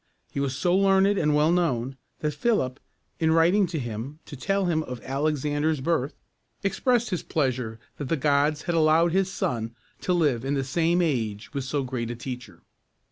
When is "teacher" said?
12.15-12.63